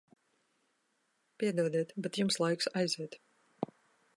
[1.43, 3.19] Piedodiet, bet jums laiks aiziet.